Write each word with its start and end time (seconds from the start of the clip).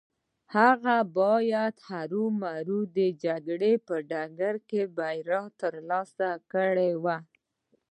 هغه 0.55 0.95
بايد 1.17 1.75
هرو 1.89 2.23
مرو 2.41 2.79
د 2.97 2.99
جګړې 3.23 3.73
په 3.87 3.95
ډګر 4.09 4.55
کې 4.69 4.81
بريا 4.97 5.41
ترلاسه 5.61 6.27
کړې 6.51 6.91
وای. 7.03 7.21